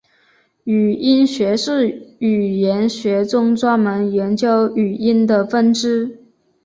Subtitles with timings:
[0.63, 6.23] 语音学是语言学中专门研究语音的分支。